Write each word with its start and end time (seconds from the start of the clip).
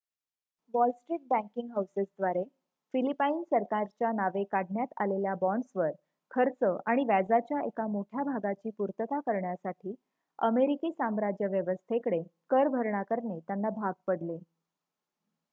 wall 0.73 0.91
Street 0.91 1.21
banking 1.29 1.69
हाऊसेसद्वारे 1.71 2.43
Philippine 2.93 3.43
सरकारच्या 3.43 4.11
नावे 4.11 4.43
काढण्यात 4.51 4.93
आलेल्या 5.01 5.35
बाँड्सवर 5.41 5.91
खर्च 6.31 6.63
आणि 6.85 7.03
व्याजाच्या 7.05 7.61
एका 7.65 7.87
मोठ्या 7.89 8.23
भागाची 8.23 8.69
पूर्तता 8.77 9.19
करण्यासाठी 9.21 9.95
अमेरिकी 10.39 10.91
साम्राज्य 10.91 11.47
व्यवस्थेकडे 11.49 12.21
कर 12.49 12.67
भरणा 12.69 13.03
करणे 13.09 13.39
त्यांना 13.39 13.69
भाग 13.75 13.93
पडले 14.07 14.37